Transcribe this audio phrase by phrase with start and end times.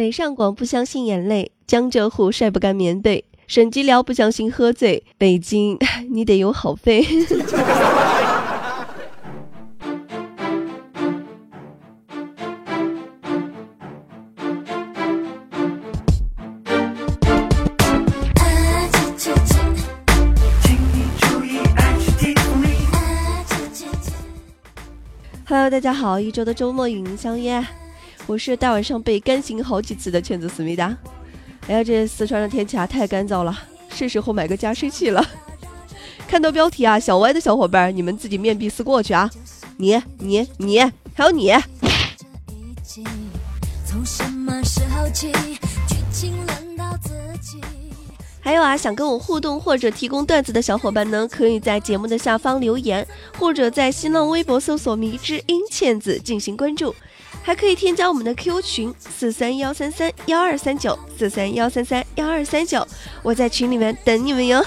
[0.00, 5.76] 北上广不相信眼泪，江浙沪晒不干棉被，省级辽不相信喝醉，北京
[6.10, 7.04] 你得有好肺。
[25.44, 27.62] Hello，大家好，一周的周末与您相约，
[28.30, 30.96] 我是大晚上被干醒好几次的圈子思密达。
[31.66, 33.58] 哎呀，这四川的天气啊太干燥了，
[33.92, 35.28] 是时候买个加湿器了。
[36.28, 39.28] 看到标题啊，小歪的小伙伴，你们自己面壁思过去啊！
[39.78, 40.78] 你、你、你，
[41.12, 41.52] 还有你。
[48.40, 53.04] 还有啊，想跟我互动或者提供段子的小伙伴呢，可以在节目的下方留言，
[53.36, 56.94] 或者在新浪微博搜索“迷之音倩子”进行关注，
[57.42, 62.86] 还可以添加我们的 Q 群四三幺三三幺二三九四三幺三三幺二三九，
[63.22, 64.64] 我在群里面等你们哟。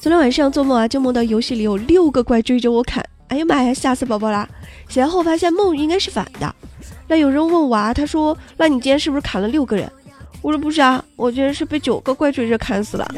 [0.00, 3.04] 昨天晚上做梦啊，就梦到游戏里有六个怪追着我砍。
[3.28, 4.48] 哎呀妈呀，吓死宝宝啦！
[4.88, 6.54] 醒来后发现梦应该是反的。
[7.08, 9.90] 那有人问我啊，他说：“那你今天是不是砍了六个人？”
[10.42, 13.08] 我说：“不是啊，我今天是被九个怪追着砍死了。”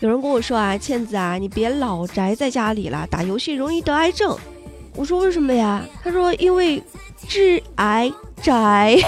[0.00, 4.36] 有人跟我说啊，倩子啊，你别老宅在家里了，打游戏容易得癌症。
[4.94, 5.84] 我说为什么呀？
[6.04, 6.82] 他说因为
[7.26, 8.96] 致癌宅。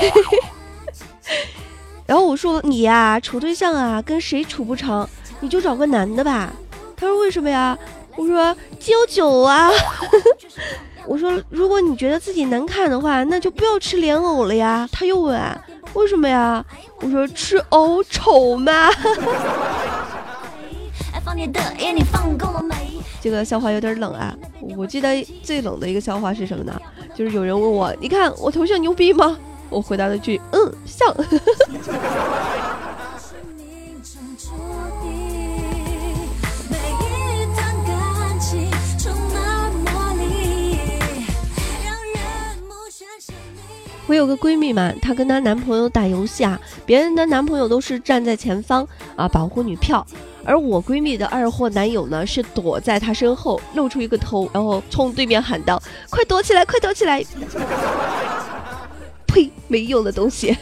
[2.06, 5.06] 然后我说你呀，处对象啊，跟谁处不成，
[5.38, 6.52] 你就找个男的吧。
[6.96, 7.78] 他说为什么呀？
[8.16, 9.70] 我说九九啊。
[11.06, 14.88] 我说如果你觉得自己难看的话，那就不要吃莲藕了呀。
[14.90, 15.40] 他又问
[15.94, 16.64] 为什么呀？
[17.00, 18.90] 我说吃藕丑吗？
[23.22, 24.36] 这个笑话有点冷啊。
[24.76, 26.80] 我记得最冷的一个笑话是什么呢？
[27.14, 29.36] 就是有人问我，你看我头像牛逼吗？
[29.68, 31.14] 我回答了句：“嗯，像。
[44.06, 48.84] ”我有个闺蜜嘛，她跟她男朋友打游戏啊，别人的男朋友都是站在前方
[49.14, 50.04] 啊保护女票，
[50.44, 55.80] 而我闺蜜的二货男友呢是躲在她身后露出一个头，然后冲对面喊道
[56.10, 57.24] ：“快躲起来，快躲起来！”
[59.26, 59.50] 呸！
[59.68, 60.50] 没用的东西。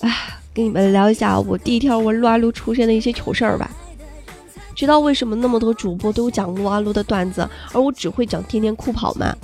[0.00, 3.70] 啊，跟你们聊一下我第一条玩撸啊撸出现的一些糗事儿吧。
[4.74, 9.34] 知道为什么那么多主播都讲撸啊撸的段子，而我只会讲天天酷跑吗？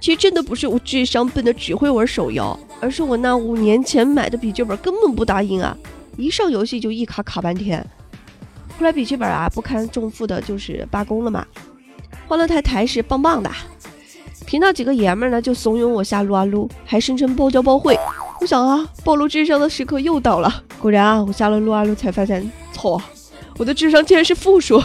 [0.00, 5.76] 其实真的不是我智商笨的只会玩手游，而是我那五年前买的笔记本根本不答应啊！
[6.16, 7.84] 一上游戏就一卡卡半天。
[8.78, 11.46] 后来笔记本啊不堪重负的，就是罢工了嘛。
[12.26, 13.50] 欢乐台台是棒棒的，
[14.46, 17.98] 频道几个爷们儿呢就怂恿我下撸啊撸，还声称包教包会。
[18.40, 20.62] 我想啊，暴露智商的时刻又到了。
[20.78, 23.00] 果然啊，我下了撸啊撸才发现错，
[23.58, 24.82] 我的智商竟然是负数。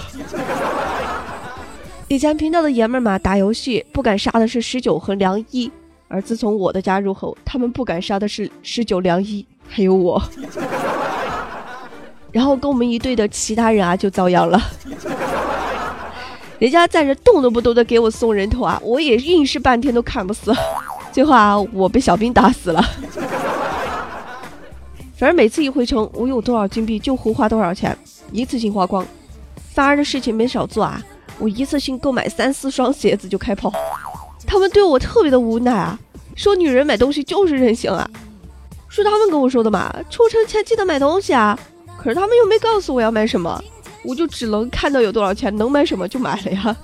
[2.07, 5.71] 以前频道的爷们儿嘛，打游戏不敢杀的是十九和良一，
[6.07, 10.21] 而自从我的加入后，他们不敢杀的是十九、良一，还有我。
[12.31, 14.61] 然后跟我们一队的其他人啊就遭殃了。
[16.59, 20.53] 人家在这动都不动的给我送人头啊，我也硬是半天都砍不死，
[21.11, 22.81] 最后啊，我被小兵打死了。
[25.17, 27.97] 反正每次一回城，我有多少金币就胡花多少钱，
[28.31, 29.05] 一次性花光。
[29.73, 31.01] 反而的事情没少做啊，
[31.39, 33.71] 我一次性购买三四双鞋子就开跑。
[34.45, 35.97] 他们对我特别的无奈啊，
[36.35, 38.09] 说女人买东西就是任性啊，
[38.87, 41.57] 是他们跟我说的嘛，出城前记得买东西啊，
[41.97, 43.61] 可是他们又没告诉我要买什么。
[44.03, 46.77] 我就只能看到有多少钱，能买什么就买了呀。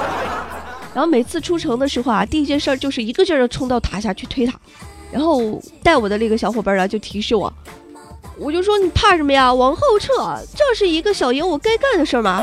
[0.92, 4.52] 然后每次出城的时候啊，第一件事就是一个劲儿的冲到塔下去推塔。
[5.10, 7.50] 然后带我的那个小伙伴儿啊就提示我，
[8.36, 9.54] 我就说你怕什么呀？
[9.54, 10.12] 往后撤，
[10.54, 12.42] 这是一个小爷我该干的事儿吗？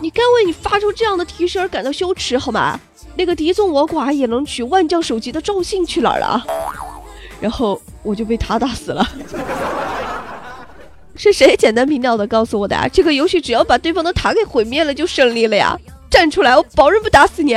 [0.00, 2.78] 你该为你发出这样的提示而感到羞耻好吗？
[3.16, 6.42] 那个敌众我寡也能取万将首级的赵信去哪儿了？
[7.40, 9.06] 然后我就被他打死了。
[11.16, 12.88] 是谁简单明了的告诉我的啊？
[12.88, 15.76] 这个游戏只要把对方的塔给毁灭了就胜利了呀！
[16.10, 17.56] 站出来，我保证不打死你。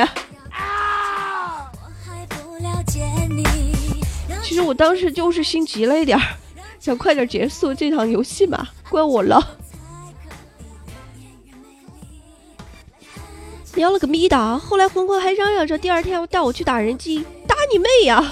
[4.44, 6.24] 其实我当时就是心急了一点儿，
[6.80, 9.42] 想快点结束这场游戏嘛，怪我了。
[13.84, 14.58] 喵了个咪的！
[14.60, 18.24] 后来魂魂还嚷嚷着第二天要带我去打人机，打你妹呀！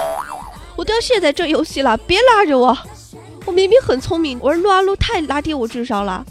[0.78, 2.78] 我都要卸载这游戏了，别拉着我！
[3.46, 6.26] 我明明很聪明，玩撸啊撸太拉低我智商了。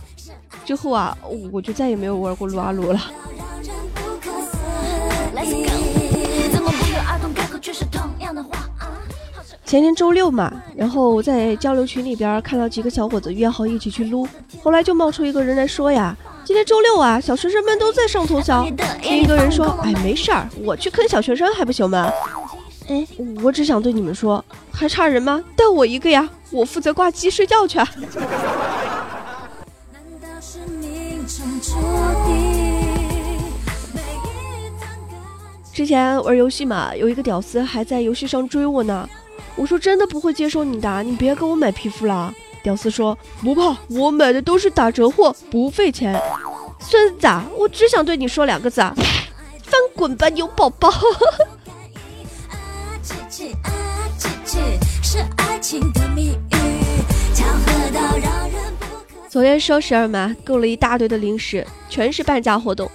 [0.64, 1.14] 之后啊，
[1.52, 2.98] 我就再也没有玩过撸啊撸了。
[9.66, 14.26] 前天周六嘛，然后我在交流群里边看到几个小伙子约好一起去撸，
[14.62, 18.66] 后来就冒出一个人来说呀：“今天周六啊，小学生们都在上通宵。”
[19.02, 22.10] 另一个人说：“哎，没事儿，我去坑小学生还不行吗？”
[22.88, 23.06] 哎，
[23.42, 25.42] 我只想对你们说，还差人吗？
[25.54, 27.78] 带我一个呀，我负责挂机睡觉去。
[35.72, 39.08] 之前玩游戏嘛，有一个屌丝还在游戏上追我呢。
[39.54, 42.34] 我说真的不会接受你的，你别给我买皮肤了。
[42.62, 46.20] 屌丝说不怕，我买的都是打折货，不费钱。
[46.78, 47.26] 孙子，
[47.56, 50.90] 我只想对你说两个字：翻滚吧，牛宝宝。
[59.28, 62.90] 昨天双十二嘛，购了一大堆的零食，全是半价活动，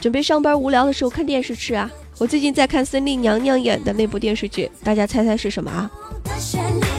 [0.00, 1.90] 准备上班无聊的时候看电视吃啊。
[2.18, 5.90] 我最近在看孙俪娘娘演的那部电视剧，大家猜猜是什么啊？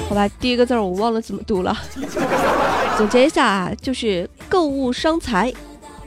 [0.10, 1.78] 好吧，第一个字我忘了怎么读了。
[2.98, 5.54] 总结一下啊，就是购物伤财，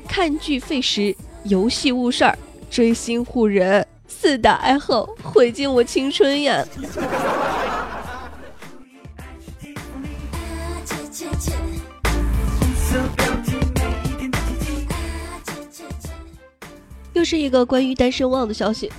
[0.08, 2.36] 看剧费时，游戏误事儿，
[2.68, 6.66] 追星护人，四大爱好毁尽我青春呀。
[17.12, 18.90] 又是一个关于单身汪的消息，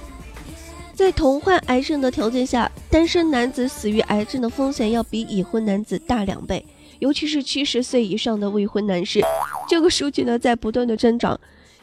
[0.94, 6.64] 在同患癌症的条件下，单身男子死于癌症的风险要比已婚男子大两倍，
[7.00, 9.22] 尤其是七十岁以上的未婚男士，
[9.68, 11.40] 这个数据呢在不断的增长。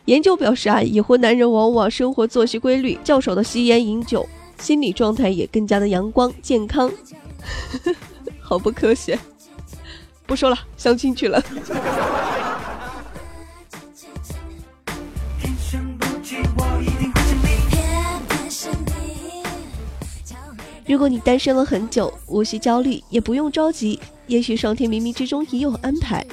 [0.06, 4.26] 研究表示啊，已婚男人往往生活作息规律，较少的吸烟饮酒，
[4.58, 6.90] 心理状态也更加的阳光健康。
[8.40, 9.18] 好不科学，
[10.24, 11.42] 不说了，相亲去了。
[20.90, 26.26] 如果你单身了很久，无需焦虑，也不用着急，也许上天冥冥之中已有安排，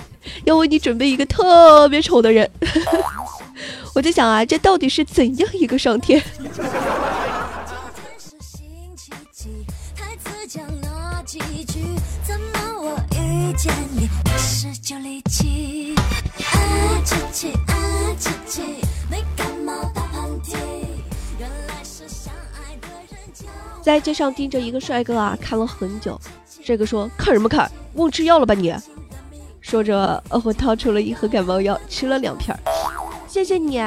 [0.46, 2.50] 要为你准备一个特别丑的人。
[3.94, 6.20] 我在想啊，这到底是怎样一个上天？
[23.88, 26.20] 在街上盯着一个帅哥啊，看了很久。
[26.62, 27.72] 这个说：“看什么看？
[27.94, 28.76] 忘吃药了吧你？”
[29.64, 32.54] 说着，我掏出了一盒感冒药，吃了两片。
[33.30, 33.82] 谢谢你，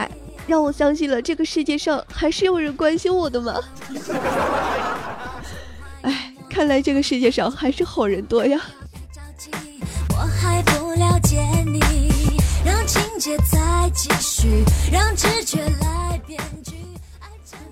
[0.46, 3.60] 让我相信了这个世界上还是有人关心我的嘛？
[6.00, 8.58] 哎，看来这个世界上还是好人多呀。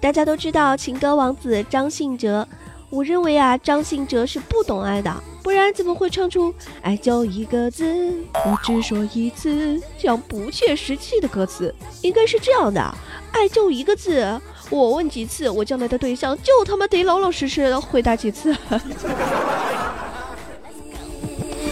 [0.09, 2.49] 大家都知道情歌王子张信哲，
[2.89, 7.85] 我认为啊，张信哲是不懂爱的，不然怎么会唱出“爱就一个字，
[8.33, 11.75] 我只说一次”这样不切实际的歌词？
[12.01, 12.81] 应该是这样的：
[13.33, 14.27] 爱就一个字，
[14.71, 18.57] 我问几次，我将来的对象就他妈得老老实实的回答几次。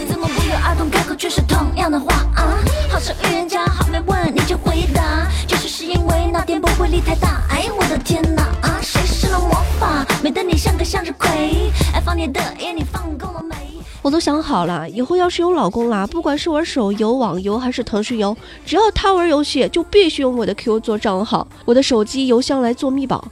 [0.07, 2.53] 怎么不约而同开口却是同样的话啊？
[2.91, 7.41] 好像预言家，还没问你就回答，就是是因为那点不会力太大。
[7.57, 8.77] 哎，我的天哪啊！
[8.83, 9.49] 谁施了魔
[9.79, 11.71] 法，美得你像个向日葵？
[11.91, 13.55] 爱放你的眼，你放够了没？
[14.03, 23.27] 我都想好了，以后要是有老公啦，不管是玩手游、网游还是腾讯游，只要他玩游戏，就必须用我的 Q 做账号，我的手机邮箱来做密保。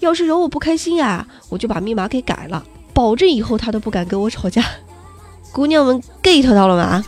[0.00, 4.62] 要是惹我不开心呀，我就把密码给改了，保证以后他都不敢跟我吵架。
[5.52, 7.02] 姑娘们 get 到了吗？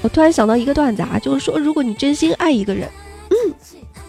[0.00, 3.03] 我突然想到一个段子啊，就是说，如果你真心爱一个人，嗯，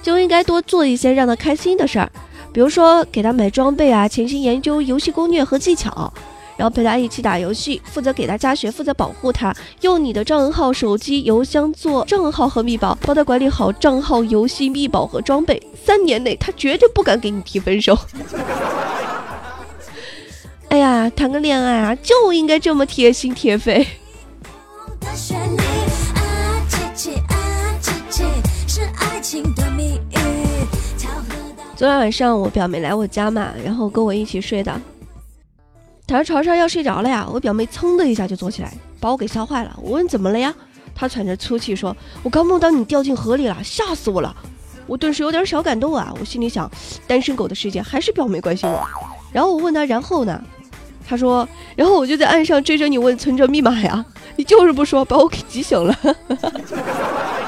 [0.06, 2.08] 就应该多做一些让他开心的事儿，
[2.54, 6.14] 比如说给他买装备啊，潜心研究游戏攻略和技巧，
[6.56, 17.98] 然后陪他一起打游戏，负责给他加血，负责保护他，用你的账号、手机、邮箱做账号和密保，帮他管理好账号、游戏、密保和装备，三年内他绝对不敢给你提分手。
[20.70, 23.88] 哎呀，谈个恋爱啊，就应该这么贴心贴肺。
[31.86, 34.72] 昨天晚上我表妹来我家嘛，然后跟我一起睡的。
[36.08, 39.72] 躺在床上要睡着了呀，我表妹噌的一下就坐起来，把我给吓坏了。
[39.80, 40.52] 我问怎么了呀？
[40.96, 44.36] 她喘着粗气说：“我刚梦到你掉进河里了，吓死我了。”
[44.88, 46.12] 我顿时有点小感动啊！
[46.20, 46.68] 我心里想，
[47.06, 48.84] 单身狗的世界还是表妹关心我。
[49.32, 50.44] 然后我问她，然后呢？
[51.08, 54.04] 她说：“然后我就在岸上追着你问存折密码呀，
[54.38, 55.96] 你就是不说，把我给急醒了。”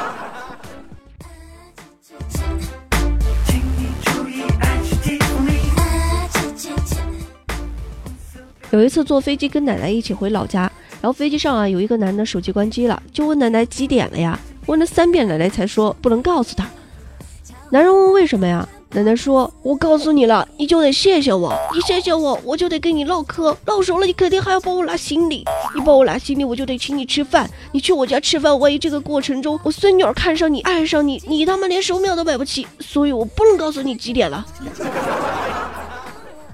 [8.72, 10.62] 有一次坐飞机跟奶奶一起回老家，
[11.02, 14.40] 然后飞机上啊有一个男的手机关机了，就问奶奶几点了呀？
[14.66, 16.68] 问了三遍，奶奶才说不能告诉他。
[17.70, 18.68] 男人问为什么呀？
[18.92, 25.44] 奶奶说：“我告诉你了，你就得谢谢我，你谢谢我，我就得跟你唠嗑，唠熟了你肯定还要帮我拿行李，
[25.76, 34.46] 你帮我拿行李，我就得请你吃饭，你去我家吃饭，万一这个过程中我孙女儿看上你，爱上你，你他妈连手表都买不起，所以我不能告诉你几点了。”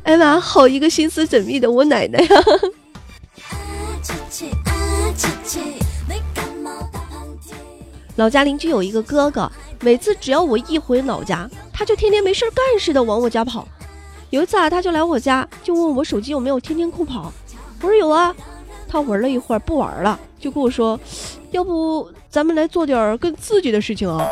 [0.04, 2.30] 哎妈，好一个心思缜密的我奶奶呀！
[8.18, 9.50] 老家邻居有一个哥哥。
[9.80, 13.68] 每次只要我一回老家，他就天天没事干似的往我家跑。
[14.30, 17.32] 有一次啊，他就来我家，就问我手机有没有天天酷跑。
[17.82, 18.36] 我说有啊。
[18.88, 21.00] 他玩了一会儿不玩了，就跟我说
[21.50, 24.24] ：“要不咱们来做点更刺激的事情啊？”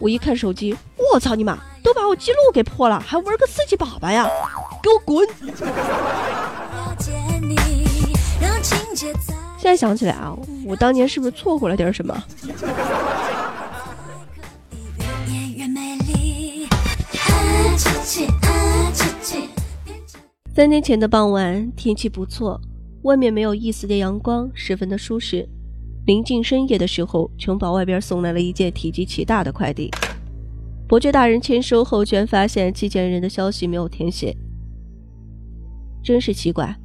[0.00, 0.74] 我一看手机，
[1.12, 4.26] 我操你妈，都把我记录给破了，还玩个刺激粑粑呀？
[4.82, 5.28] 给我滚！
[9.58, 10.34] 现在想起来啊，
[10.66, 12.24] 我当年是不是错过了点什么？
[20.54, 22.58] 三天前的傍晚，天气不错，
[23.02, 25.46] 外面没有一丝的阳光，十分的舒适。
[26.06, 29.90] 临近深夜的时候，城堡外边送来了一件体积奇大的快递。
[30.86, 34.36] 伯爵大人签收后，居然发现寄件人的消息没有填写，
[36.02, 36.76] 真是奇怪。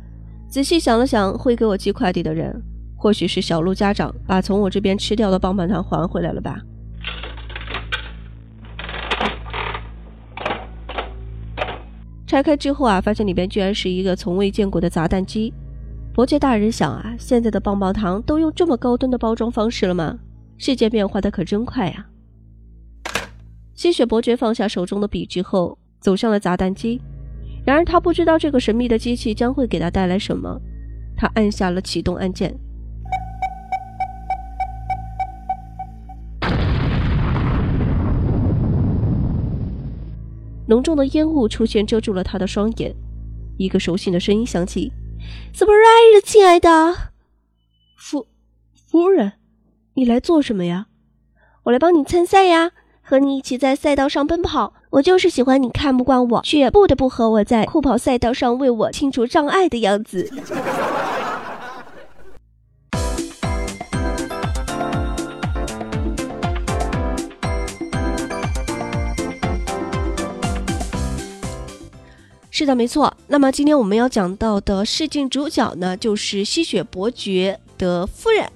[0.48, 2.64] 仔细想了想，会给我寄快递的人，
[2.96, 6.62] 或许是小鹿家长把从我这边吃掉的棒棒糖还回来了吧。
[12.26, 15.54] 拆开之后啊，发现里边居然是一个从未见过的砸蛋机。
[16.14, 20.18] 伯爵大人想啊，现在的棒棒糖都用这么高端的包装方式了吗？
[20.58, 22.06] 世界变化的可真快呀！
[23.80, 27.00] 吸血伯爵放下手中的笔之后，走向了砸蛋机。
[27.66, 30.60] 然而他不知道这个神秘的机器将会给他带来什么。
[31.16, 32.54] 他按下了启动按键。
[40.68, 42.94] 浓重的烟雾出现，遮住了他的双眼。
[43.56, 44.92] 一个熟悉的声音响起
[45.56, 47.14] ：“Surprise，亲爱的
[47.96, 48.28] 夫
[48.74, 49.32] 夫人，
[49.94, 50.88] 你来做什么呀？
[51.64, 52.72] 我来帮你参赛呀，
[53.10, 54.72] 和你一起在赛道上奔跑。
[54.92, 60.30] 我就是喜欢你看不惯我，却不得不和我在酷跑赛道上为我清除障碍的样子。”
[72.52, 73.12] 是的，没错。
[73.26, 78.48] 那么今天我们要讲到的试镜主角呢，就是吸血伯爵的夫人。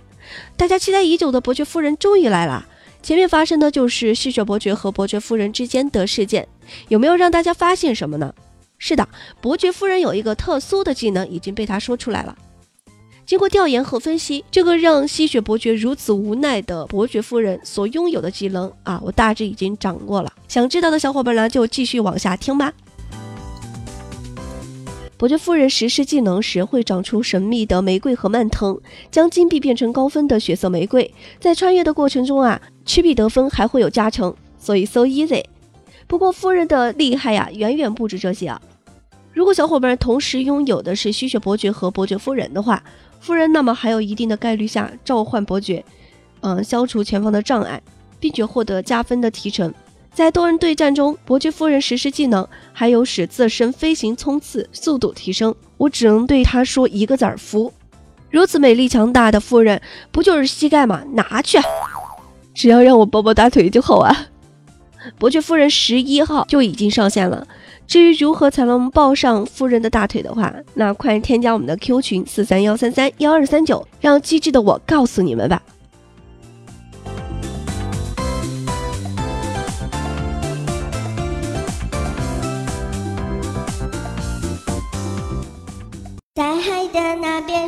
[0.55, 2.67] 大家期待已久的伯爵夫人终于来了。
[3.03, 6.47] 前面发生的就是吸血伯爵和伯爵夫人之间的事件，
[6.87, 8.33] 有没有让大家发现什么呢？
[8.77, 9.07] 是的，
[9.41, 12.33] 伯爵夫人有一个特殊的技能，已经被他说出来了。
[13.25, 20.31] 经过调研和分析，这个让吸血伯爵如此无奈的伯爵夫人所拥有的技能啊，我大致已经掌握了。
[20.47, 22.71] 想知道的小伙伴呢，就继续往下听吧。
[25.23, 28.77] 伯爵夫人实施技能时会长出神秘的玫瑰和蔓藤，
[29.09, 31.09] 将金币变成高分的血色玫瑰。
[31.39, 35.41] 在穿越的过程中啊，吃币得分还会有加成，所以 so easy。
[36.07, 38.61] 不过夫人的厉害呀，远远不止这些啊。
[39.31, 42.83] 如果小伙伴同时拥有的是吸血伯爵和伯爵夫人的话，
[43.21, 45.85] 夫人那么还有一定的概率下召唤伯爵，
[46.41, 47.81] 嗯，消除前方的障碍，
[48.19, 49.73] 并且获得加分的提成。
[50.13, 55.53] 在多人对战中，伯爵夫人实施技能，还有使自身飞行冲刺速度提升。
[55.77, 57.73] 我只能对她说一个字儿：服。
[58.29, 61.03] 如此美丽强大的夫人，不就是膝盖吗？
[61.13, 61.57] 拿去，
[62.53, 64.27] 只要让我抱抱大腿就好啊！
[65.17, 67.47] 伯爵夫人十一号就已经上线了。
[67.85, 75.61] 至于如何才能抱上夫人的大腿的话，那快添加我们的 Q 群四三幺三三幺二三九，让机智的我告诉你们吧。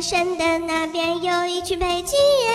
[0.00, 2.54] 山的那边，有一群北极人，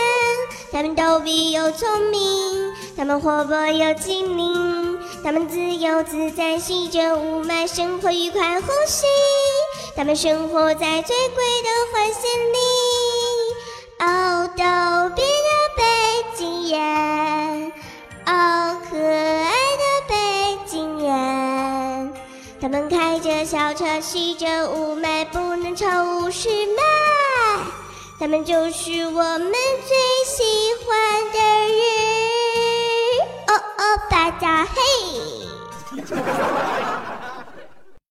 [0.72, 9.06] 他们逗比又聪明，他们活泼又精灵，他们自由自在，吸着雾霾，生活愉快呼吸，
[9.96, 12.58] 他们生活在最贵的环线里。
[14.00, 15.84] 哦，逗比的背
[16.68, 17.74] 眼。
[18.26, 20.16] 哦，可爱的北
[20.66, 22.14] 京人，
[22.62, 26.82] 他们开着小车，吸着雾霾，不能超五十迈。
[28.22, 29.98] 他们就是我们最
[30.28, 30.44] 喜
[30.86, 30.88] 欢
[31.34, 31.40] 的
[31.74, 31.82] 人。
[33.48, 34.72] 哦哦，大家嘿！